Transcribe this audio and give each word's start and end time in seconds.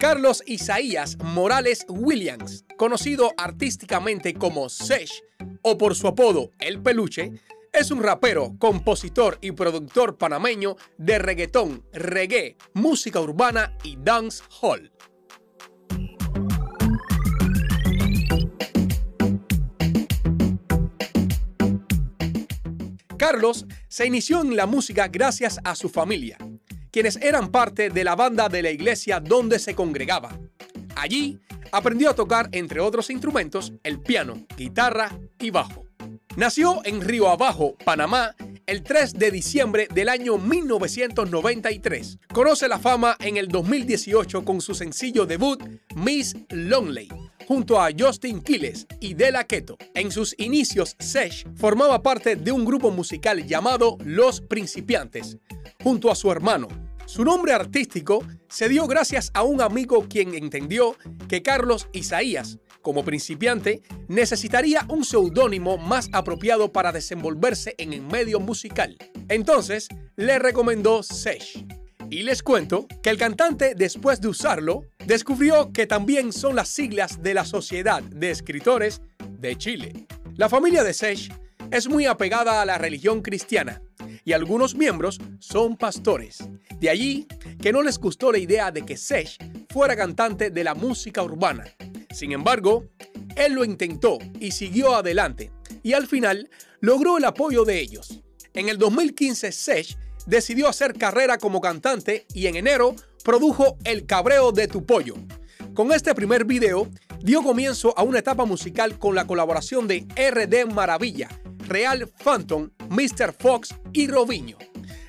Carlos 0.00 0.42
Isaías 0.46 1.18
Morales 1.22 1.84
Williams, 1.86 2.64
conocido 2.78 3.34
artísticamente 3.36 4.32
como 4.32 4.70
Sesh 4.70 5.22
o 5.60 5.76
por 5.76 5.94
su 5.94 6.08
apodo 6.08 6.52
El 6.58 6.80
Peluche, 6.80 7.32
es 7.70 7.90
un 7.90 8.02
rapero, 8.02 8.54
compositor 8.58 9.36
y 9.42 9.52
productor 9.52 10.16
panameño 10.16 10.76
de 10.96 11.18
reggaetón, 11.18 11.84
reggae, 11.92 12.56
música 12.72 13.20
urbana 13.20 13.76
y 13.84 13.98
dance 14.00 14.42
hall. 14.62 14.90
Carlos 23.18 23.66
se 23.88 24.06
inició 24.06 24.40
en 24.40 24.56
la 24.56 24.64
música 24.64 25.08
gracias 25.08 25.60
a 25.62 25.74
su 25.74 25.90
familia, 25.90 26.38
quienes 26.90 27.16
eran 27.16 27.50
parte 27.50 27.90
de 27.90 28.04
la 28.04 28.16
banda 28.16 28.48
de 28.48 28.62
la 28.62 28.70
iglesia 28.70 29.20
donde 29.20 29.58
se 29.58 29.74
congregaba. 29.74 30.38
Allí 30.96 31.38
aprendió 31.72 32.10
a 32.10 32.14
tocar, 32.14 32.48
entre 32.52 32.80
otros 32.80 33.10
instrumentos, 33.10 33.72
el 33.82 34.00
piano, 34.00 34.46
guitarra 34.56 35.18
y 35.38 35.50
bajo. 35.50 35.84
Nació 36.36 36.80
en 36.84 37.00
Río 37.00 37.28
Abajo, 37.28 37.76
Panamá, 37.84 38.34
el 38.66 38.82
3 38.84 39.14
de 39.14 39.30
diciembre 39.32 39.88
del 39.92 40.08
año 40.08 40.38
1993. 40.38 42.18
Conoce 42.32 42.68
la 42.68 42.78
fama 42.78 43.16
en 43.20 43.36
el 43.36 43.48
2018 43.48 44.44
con 44.44 44.60
su 44.60 44.74
sencillo 44.74 45.26
debut, 45.26 45.60
Miss 45.96 46.36
Lonely, 46.50 47.08
junto 47.48 47.80
a 47.80 47.90
Justin 47.98 48.40
Quiles 48.40 48.86
y 49.00 49.14
Dela 49.14 49.42
Keto. 49.44 49.76
En 49.94 50.12
sus 50.12 50.36
inicios, 50.38 50.94
Sesh 51.00 51.46
formaba 51.56 52.00
parte 52.02 52.36
de 52.36 52.52
un 52.52 52.64
grupo 52.64 52.92
musical 52.92 53.44
llamado 53.44 53.98
Los 54.04 54.40
Principiantes, 54.40 55.36
junto 55.82 56.10
a 56.10 56.14
su 56.14 56.30
hermano. 56.30 56.68
Su 57.06 57.24
nombre 57.24 57.52
artístico 57.52 58.24
se 58.48 58.68
dio 58.68 58.86
gracias 58.86 59.30
a 59.34 59.42
un 59.42 59.60
amigo 59.60 60.06
quien 60.08 60.34
entendió 60.34 60.94
que 61.28 61.42
Carlos 61.42 61.88
Isaías, 61.92 62.58
como 62.82 63.04
principiante, 63.04 63.82
necesitaría 64.06 64.86
un 64.88 65.04
seudónimo 65.04 65.76
más 65.76 66.08
apropiado 66.12 66.72
para 66.72 66.92
desenvolverse 66.92 67.74
en 67.78 67.92
el 67.92 68.02
medio 68.02 68.38
musical. 68.38 68.96
Entonces, 69.28 69.88
le 70.14 70.38
recomendó 70.38 71.02
Sesh. 71.02 71.64
Y 72.10 72.22
les 72.22 72.42
cuento 72.42 72.86
que 73.02 73.10
el 73.10 73.18
cantante, 73.18 73.74
después 73.76 74.20
de 74.20 74.28
usarlo, 74.28 74.84
descubrió 75.04 75.72
que 75.72 75.86
también 75.86 76.32
son 76.32 76.56
las 76.56 76.68
siglas 76.68 77.22
de 77.22 77.34
la 77.34 77.44
Sociedad 77.44 78.02
de 78.02 78.30
Escritores 78.30 79.00
de 79.30 79.56
Chile. 79.56 80.06
La 80.36 80.48
familia 80.48 80.82
de 80.82 80.92
Sesh 80.92 81.30
es 81.70 81.88
muy 81.88 82.06
apegada 82.06 82.62
a 82.62 82.66
la 82.66 82.78
religión 82.78 83.20
cristiana 83.20 83.80
y 84.24 84.32
algunos 84.32 84.74
miembros 84.74 85.18
son 85.38 85.76
pastores. 85.76 86.38
De 86.78 86.90
allí 86.90 87.26
que 87.60 87.72
no 87.72 87.82
les 87.82 87.98
gustó 87.98 88.32
la 88.32 88.38
idea 88.38 88.70
de 88.70 88.84
que 88.84 88.96
Sesh 88.96 89.38
fuera 89.68 89.96
cantante 89.96 90.50
de 90.50 90.64
la 90.64 90.74
música 90.74 91.22
urbana. 91.22 91.64
Sin 92.10 92.32
embargo, 92.32 92.84
él 93.36 93.52
lo 93.54 93.64
intentó 93.64 94.18
y 94.38 94.52
siguió 94.52 94.94
adelante 94.94 95.52
y 95.82 95.92
al 95.92 96.06
final 96.06 96.50
logró 96.80 97.18
el 97.18 97.24
apoyo 97.24 97.64
de 97.64 97.80
ellos. 97.80 98.20
En 98.54 98.68
el 98.68 98.78
2015 98.78 99.52
Sesh 99.52 99.96
decidió 100.26 100.68
hacer 100.68 100.94
carrera 100.94 101.38
como 101.38 101.60
cantante 101.60 102.26
y 102.34 102.46
en 102.46 102.56
enero 102.56 102.94
produjo 103.24 103.76
El 103.84 104.06
Cabreo 104.06 104.52
de 104.52 104.68
tu 104.68 104.84
Pollo. 104.84 105.14
Con 105.74 105.92
este 105.92 106.14
primer 106.14 106.44
video 106.44 106.88
dio 107.22 107.42
comienzo 107.42 107.96
a 107.96 108.02
una 108.02 108.18
etapa 108.18 108.44
musical 108.44 108.98
con 108.98 109.14
la 109.14 109.26
colaboración 109.26 109.86
de 109.86 110.06
RD 110.16 110.72
Maravilla, 110.72 111.28
Real 111.70 112.08
Phantom, 112.08 112.68
Mr. 112.88 113.32
Fox 113.32 113.72
y 113.92 114.08
Robiño. 114.08 114.58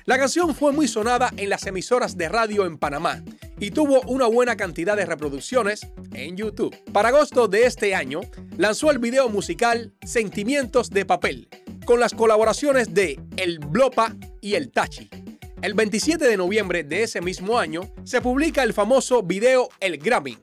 La 0.04 0.16
canción 0.16 0.54
fue 0.54 0.70
muy 0.70 0.86
sonada 0.86 1.32
en 1.36 1.50
las 1.50 1.66
emisoras 1.66 2.16
de 2.16 2.28
radio 2.28 2.66
en 2.66 2.78
Panamá 2.78 3.24
y 3.58 3.72
tuvo 3.72 4.00
una 4.02 4.28
buena 4.28 4.56
cantidad 4.56 4.96
de 4.96 5.04
reproducciones 5.04 5.88
en 6.14 6.36
YouTube. 6.36 6.76
Para 6.92 7.08
agosto 7.08 7.48
de 7.48 7.66
este 7.66 7.96
año, 7.96 8.20
lanzó 8.56 8.92
el 8.92 9.00
video 9.00 9.28
musical 9.28 9.92
Sentimientos 10.06 10.90
de 10.90 11.04
Papel, 11.04 11.48
con 11.84 11.98
las 11.98 12.14
colaboraciones 12.14 12.94
de 12.94 13.20
El 13.36 13.58
Blopa 13.58 14.14
y 14.40 14.54
El 14.54 14.70
Tachi. 14.70 15.10
El 15.62 15.74
27 15.74 16.28
de 16.28 16.36
noviembre 16.36 16.84
de 16.84 17.02
ese 17.02 17.20
mismo 17.20 17.58
año 17.58 17.92
se 18.04 18.20
publica 18.20 18.62
el 18.62 18.72
famoso 18.72 19.24
video 19.24 19.68
El 19.80 19.98
Grammy, 19.98 20.38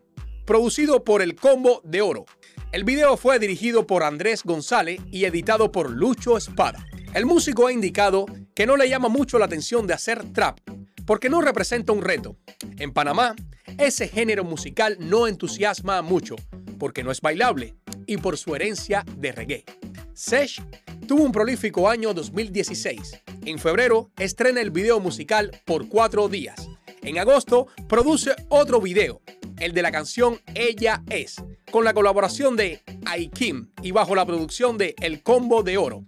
producido 0.46 1.02
por 1.06 1.22
el 1.22 1.36
Combo 1.36 1.80
de 1.86 2.02
Oro. 2.02 2.26
El 2.72 2.84
video 2.84 3.18
fue 3.18 3.40
dirigido 3.40 3.88
por 3.88 4.04
Andrés 4.04 4.44
González 4.44 5.02
y 5.10 5.26
editado 5.26 5.72
por 5.72 5.90
Lucho 5.90 6.38
Espada. 6.38 6.86
El 7.16 7.26
músico 7.26 7.66
ha 7.66 7.74
indicado 7.74 8.28
que 8.54 8.68
no 8.68 8.78
le 8.78 8.88
llama 8.88 9.10
mucho 9.10 9.40
la 9.40 9.46
atención 9.46 9.88
de 9.88 9.96
hacer 9.96 10.24
trap, 10.34 10.60
porque 11.08 11.32
no 11.32 11.42
representa 11.42 11.94
un 11.94 12.04
reto. 12.04 12.38
En 12.78 12.94
Panamá, 12.94 13.36
ese 13.80 14.08
género 14.08 14.44
musical 14.44 14.98
no 15.00 15.26
entusiasma 15.26 16.04
mucho, 16.04 16.36
porque 16.78 17.04
no 17.04 17.10
es 17.10 17.22
bailable 17.22 17.74
y 18.06 18.18
por 18.18 18.38
su 18.38 18.56
herencia 18.56 19.04
de 19.18 19.32
reggae. 19.32 19.66
Sesh 20.14 20.62
tuvo 21.08 21.24
un 21.24 21.32
prolífico 21.32 21.90
año 21.90 22.14
2016. 22.14 23.20
En 23.46 23.58
febrero 23.58 24.12
estrena 24.20 24.62
el 24.62 24.70
video 24.70 25.00
musical 25.00 25.60
Por 25.66 25.90
Cuatro 25.90 26.30
Días. 26.30 26.70
En 27.02 27.18
agosto 27.18 27.66
produce 27.88 28.36
otro 28.50 28.80
video, 28.80 29.22
el 29.58 29.74
de 29.74 29.82
la 29.82 29.92
canción 29.92 30.40
Ella 30.54 31.02
Es, 31.10 31.38
con 31.72 31.84
la 31.84 31.94
colaboración 31.94 32.56
de 32.56 32.82
Aikim 33.06 33.70
y 33.82 33.92
bajo 33.92 34.16
la 34.16 34.26
producción 34.26 34.78
de 34.78 34.96
El 35.00 35.22
Combo 35.22 35.64
de 35.64 35.78
Oro. 35.78 36.04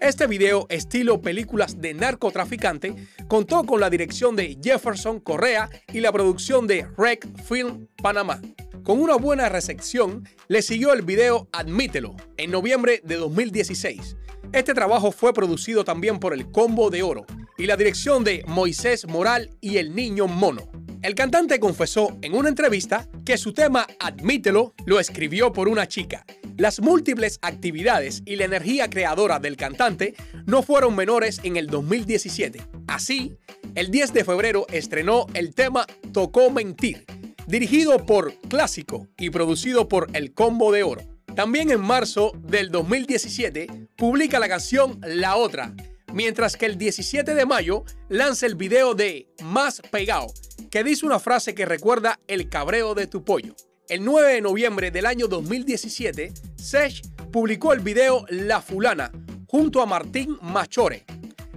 Este 0.00 0.26
video, 0.26 0.66
estilo 0.68 1.20
películas 1.20 1.80
de 1.80 1.94
narcotraficante, 1.94 2.94
contó 3.28 3.64
con 3.64 3.80
la 3.80 3.90
dirección 3.90 4.36
de 4.36 4.58
Jefferson 4.62 5.20
Correa 5.20 5.68
y 5.92 6.00
la 6.00 6.12
producción 6.12 6.66
de 6.66 6.86
Rec 6.96 7.26
Film 7.44 7.88
Panamá. 8.02 8.40
Con 8.84 9.00
una 9.00 9.16
buena 9.16 9.48
recepción, 9.48 10.26
le 10.48 10.62
siguió 10.62 10.92
el 10.92 11.02
video 11.02 11.48
Admítelo 11.52 12.16
en 12.36 12.50
noviembre 12.50 13.02
de 13.04 13.16
2016. 13.16 14.16
Este 14.52 14.74
trabajo 14.74 15.12
fue 15.12 15.32
producido 15.32 15.84
también 15.84 16.18
por 16.18 16.32
el 16.32 16.50
Combo 16.50 16.90
de 16.90 17.02
Oro 17.02 17.26
y 17.58 17.66
la 17.66 17.76
dirección 17.76 18.24
de 18.24 18.42
Moisés 18.46 19.06
Moral 19.06 19.50
y 19.60 19.76
el 19.76 19.94
Niño 19.94 20.26
Mono. 20.26 20.70
El 21.02 21.14
cantante 21.14 21.58
confesó 21.58 22.18
en 22.20 22.34
una 22.34 22.50
entrevista 22.50 23.08
que 23.24 23.38
su 23.38 23.54
tema 23.54 23.86
Admítelo 23.98 24.74
lo 24.84 25.00
escribió 25.00 25.50
por 25.50 25.66
una 25.66 25.88
chica. 25.88 26.26
Las 26.58 26.80
múltiples 26.80 27.38
actividades 27.40 28.22
y 28.26 28.36
la 28.36 28.44
energía 28.44 28.90
creadora 28.90 29.38
del 29.38 29.56
cantante 29.56 30.14
no 30.44 30.62
fueron 30.62 30.94
menores 30.94 31.40
en 31.42 31.56
el 31.56 31.68
2017. 31.68 32.60
Así, 32.86 33.38
el 33.74 33.90
10 33.90 34.12
de 34.12 34.24
febrero 34.24 34.66
estrenó 34.70 35.24
el 35.32 35.54
tema 35.54 35.86
Tocó 36.12 36.50
Mentir, 36.50 37.06
dirigido 37.46 38.04
por 38.04 38.34
Clásico 38.48 39.08
y 39.16 39.30
producido 39.30 39.88
por 39.88 40.08
El 40.12 40.34
Combo 40.34 40.70
de 40.70 40.82
Oro. 40.82 41.00
También 41.34 41.70
en 41.70 41.80
marzo 41.80 42.32
del 42.42 42.70
2017 42.70 43.68
publica 43.96 44.38
la 44.38 44.48
canción 44.48 45.00
La 45.02 45.36
Otra, 45.36 45.72
mientras 46.12 46.56
que 46.56 46.66
el 46.66 46.78
17 46.78 47.34
de 47.34 47.46
mayo 47.46 47.84
lanza 48.08 48.46
el 48.46 48.54
video 48.54 48.94
de 48.94 49.28
Más 49.42 49.80
Pegado, 49.90 50.26
que 50.70 50.84
dice 50.84 51.06
una 51.06 51.18
frase 51.18 51.54
que 51.54 51.66
recuerda 51.66 52.20
el 52.26 52.48
cabreo 52.48 52.94
de 52.94 53.06
tu 53.06 53.24
pollo. 53.24 53.54
El 53.88 54.04
9 54.04 54.34
de 54.34 54.40
noviembre 54.40 54.90
del 54.90 55.06
año 55.06 55.26
2017, 55.26 56.32
Sesh 56.56 57.02
publicó 57.32 57.72
el 57.72 57.80
video 57.80 58.24
La 58.28 58.60
Fulana 58.60 59.10
junto 59.46 59.82
a 59.82 59.86
Martín 59.86 60.38
Machore. 60.42 61.04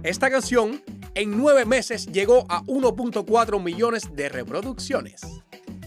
Esta 0.02 0.30
canción 0.30 0.82
en 1.14 1.38
nueve 1.38 1.64
meses 1.64 2.06
llegó 2.06 2.44
a 2.48 2.62
1.4 2.64 3.62
millones 3.62 4.14
de 4.14 4.28
reproducciones. 4.28 5.20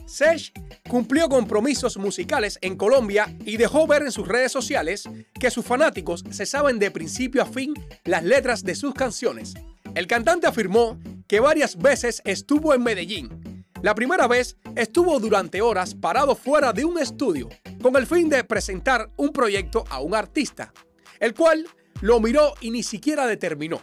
Sesh 0.08 0.54
cumplió 0.90 1.28
compromisos 1.28 1.98
musicales 1.98 2.58
en 2.62 2.78
Colombia 2.78 3.36
y 3.46 3.58
dejó 3.58 3.86
ver 3.86 4.04
en 4.04 4.12
sus 4.14 4.26
redes 4.26 4.54
sociales 4.54 5.04
que 5.38 5.52
sus 5.52 5.66
fanáticos 5.66 6.24
se 6.32 6.46
saben 6.46 6.80
de 6.80 6.92
principio 6.92 7.42
a 7.42 7.46
fin 7.46 7.74
las 8.06 8.24
letras 8.24 8.64
de 8.64 8.74
sus 8.74 8.94
canciones. 8.94 9.54
El 9.96 10.08
cantante 10.08 10.48
afirmó 10.48 10.98
que 11.28 11.42
varias 11.42 11.78
veces 11.78 12.22
estuvo 12.24 12.74
en 12.74 12.84
Medellín. 12.84 13.66
La 13.82 13.94
primera 13.94 14.28
vez 14.28 14.56
estuvo 14.78 15.20
durante 15.20 15.62
horas 15.62 15.94
parado 15.94 16.36
fuera 16.36 16.72
de 16.72 16.86
un 16.86 16.98
estudio 17.00 17.50
con 17.82 17.96
el 17.98 18.08
fin 18.08 18.30
de 18.30 18.46
presentar 18.46 19.12
un 19.18 19.34
proyecto 19.34 19.84
a 19.90 20.00
un 20.00 20.16
artista, 20.16 20.74
el 21.20 21.34
cual 21.34 21.68
lo 22.00 22.22
miró 22.22 22.54
y 22.62 22.72
ni 22.72 22.82
siquiera 22.82 23.28
determinó. 23.28 23.82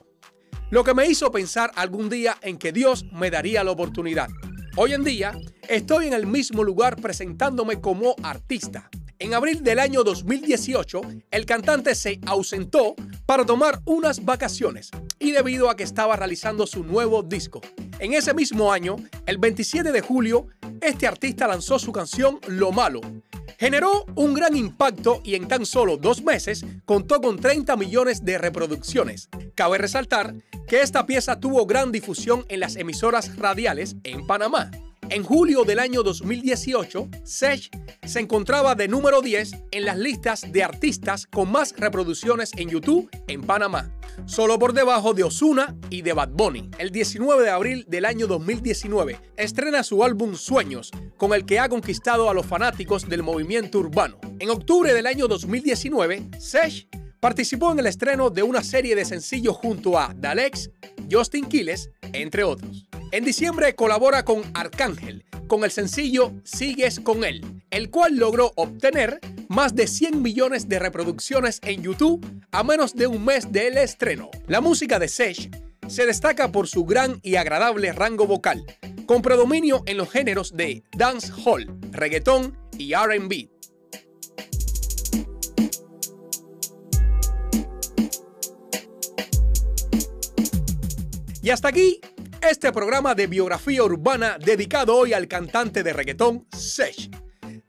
Lo 0.71 0.85
que 0.85 0.95
me 0.95 1.07
hizo 1.07 1.31
pensar 1.31 1.71
algún 1.77 2.09
día 2.09 2.39
en 2.41 2.57
que 2.57 2.73
Dios 2.73 3.05
me 3.13 3.31
daría 3.31 3.63
la 3.63 3.73
oportunidad. 3.73 4.31
Hoy 4.77 4.93
en 4.93 5.05
día 5.05 5.39
estoy 5.69 6.09
en 6.09 6.15
el 6.15 6.27
mismo 6.27 6.65
lugar 6.65 6.97
presentándome 6.97 7.81
como 7.81 8.17
artista. 8.25 8.91
En 9.21 9.33
abril 9.33 9.63
del 9.63 9.79
año 9.79 10.03
2018, 10.03 11.01
el 11.31 11.47
cantante 11.47 11.95
se 11.95 12.19
ausentó 12.27 12.97
para 13.25 13.47
tomar 13.47 13.81
unas 13.85 14.25
vacaciones 14.25 14.91
y 15.21 15.31
debido 15.31 15.71
a 15.71 15.77
que 15.77 15.85
estaba 15.85 16.17
realizando 16.17 16.67
su 16.67 16.83
nuevo 16.83 17.23
disco. 17.23 17.61
En 18.01 18.15
ese 18.15 18.35
mismo 18.35 18.73
año, 18.73 18.97
el 19.27 19.39
27 19.39 19.93
de 19.93 20.01
julio, 20.01 20.49
este 20.81 21.07
artista 21.07 21.47
lanzó 21.47 21.79
su 21.79 21.93
canción 21.93 22.41
Lo 22.49 22.73
Malo. 22.73 23.01
Generó 23.59 24.05
un 24.15 24.35
gran 24.35 24.57
impacto 24.57 25.21
y 25.25 25.35
en 25.35 25.49
tan 25.49 25.67
solo 25.67 25.97
dos 25.97 26.23
meses 26.23 26.65
contó 26.85 27.21
con 27.21 27.39
30 27.39 27.77
millones 27.77 28.25
de 28.25 28.39
reproducciones. 28.39 29.29
Cabe 29.55 29.79
resaltar 29.79 30.35
que 30.67 30.83
esta 30.83 31.07
pieza 31.07 31.39
tuvo 31.41 31.67
gran 31.67 31.93
difusión 31.93 32.45
en 32.49 32.61
las 32.61 32.77
emisoras 32.77 33.37
radiales 33.37 33.97
en 34.05 34.27
Panamá. 34.27 34.71
En 35.11 35.23
julio 35.23 35.65
del 35.65 35.79
año 35.81 36.03
2018, 36.03 37.09
Sech 37.25 37.71
se 38.05 38.21
encontraba 38.21 38.75
de 38.75 38.89
número 38.89 39.21
10 39.21 39.53
en 39.71 39.85
las 39.85 39.99
listas 39.99 40.51
de 40.51 40.65
artistas 40.65 41.27
con 41.27 41.53
más 41.53 41.75
reproducciones 41.77 42.53
en 42.57 42.71
YouTube 42.71 43.11
en 43.29 43.43
Panamá, 43.43 43.91
solo 44.27 44.59
por 44.59 44.73
debajo 44.73 45.15
de 45.15 45.25
Osuna 45.25 45.77
y 45.91 46.03
de 46.03 46.13
Bad 46.13 46.31
Bunny. 46.31 46.71
El 46.79 46.91
19 46.91 47.43
de 47.45 47.51
abril 47.51 47.85
del 47.89 48.05
año 48.05 48.27
2019 48.27 49.19
estrena 49.37 49.83
su 49.83 50.05
álbum 50.05 50.35
Sueños, 50.35 50.91
con 51.17 51.35
el 51.35 51.45
que 51.45 51.59
ha 51.59 51.69
conquistado 51.69 52.29
a 52.29 52.35
los 52.35 52.47
fanáticos 52.47 53.09
del 53.09 53.23
movimiento 53.23 53.79
urbano. 53.79 54.19
En 54.39 54.51
octubre 54.51 54.93
del 54.93 55.07
año 55.07 55.29
2019, 55.29 56.31
Sech 56.39 56.89
participó 57.21 57.73
en 57.73 57.79
el 57.79 57.87
estreno 57.87 58.31
de 58.31 58.43
una 58.43 58.63
serie 58.63 58.95
de 58.95 59.05
sencillos 59.05 59.57
junto 59.57 59.99
a 59.99 60.13
Dalex, 60.15 60.71
Justin 61.11 61.47
Quiles, 61.47 61.91
entre 62.13 62.45
otros. 62.45 62.87
En 63.13 63.25
diciembre 63.25 63.75
colabora 63.75 64.25
con 64.25 64.43
Arcángel 64.55 65.25
con 65.47 65.65
el 65.65 65.71
sencillo 65.71 66.33
Sigues 66.45 67.01
con 67.01 67.25
él, 67.25 67.63
el 67.71 67.91
cual 67.91 68.17
logró 68.17 68.53
obtener 68.57 69.21
más 69.49 69.75
de 69.75 69.87
100 69.87 70.23
millones 70.23 70.69
de 70.69 70.79
reproducciones 70.79 71.61
en 71.63 71.83
YouTube 71.83 72.25
a 72.55 72.63
menos 72.63 72.95
de 72.95 73.09
un 73.09 73.25
mes 73.25 73.51
del 73.51 73.77
estreno. 73.79 74.31
La 74.47 74.61
música 74.61 75.01
de 75.01 75.09
Sesh 75.09 75.51
se 75.89 76.07
destaca 76.07 76.53
por 76.53 76.69
su 76.69 76.85
gran 76.85 77.19
y 77.21 77.35
agradable 77.35 77.93
rango 77.93 78.29
vocal, 78.29 78.65
con 79.07 79.23
predominio 79.23 79.83
en 79.87 79.97
los 79.97 80.09
géneros 80.09 80.57
de 80.57 80.85
dancehall, 80.97 81.67
reggaetón 81.91 82.57
y 82.79 82.95
RB. 82.95 83.49
Y 91.43 91.51
hasta 91.51 91.69
aquí 91.69 92.01
este 92.49 92.71
programa 92.71 93.17
de 93.17 93.27
biografía 93.27 93.83
urbana 93.83 94.39
dedicado 94.39 94.95
hoy 94.95 95.13
al 95.13 95.27
cantante 95.27 95.83
de 95.83 95.93
reggaetón 95.93 96.47
Sech. 96.57 97.24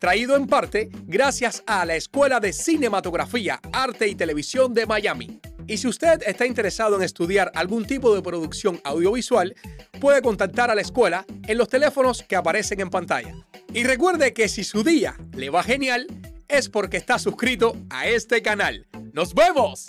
Traído 0.05 0.35
en 0.35 0.45
parte 0.45 0.91
gracias 1.07 1.63
a 1.65 1.83
la 1.83 1.95
Escuela 1.95 2.39
de 2.39 2.53
Cinematografía, 2.53 3.59
Arte 3.73 4.07
y 4.07 4.13
Televisión 4.13 4.71
de 4.71 4.85
Miami. 4.85 5.39
Y 5.65 5.77
si 5.77 5.87
usted 5.87 6.21
está 6.27 6.45
interesado 6.45 6.95
en 6.95 7.01
estudiar 7.01 7.51
algún 7.55 7.87
tipo 7.87 8.13
de 8.13 8.21
producción 8.21 8.79
audiovisual, 8.83 9.55
puede 9.99 10.21
contactar 10.21 10.69
a 10.69 10.75
la 10.75 10.81
escuela 10.81 11.25
en 11.47 11.57
los 11.57 11.69
teléfonos 11.69 12.21
que 12.21 12.35
aparecen 12.35 12.81
en 12.81 12.91
pantalla. 12.91 13.33
Y 13.73 13.83
recuerde 13.83 14.31
que 14.31 14.47
si 14.47 14.63
su 14.63 14.83
día 14.83 15.17
le 15.35 15.49
va 15.49 15.63
genial, 15.63 16.05
es 16.49 16.69
porque 16.69 16.97
está 16.97 17.17
suscrito 17.17 17.75
a 17.89 18.07
este 18.07 18.43
canal. 18.43 18.85
¡Nos 19.11 19.33
vemos! 19.33 19.87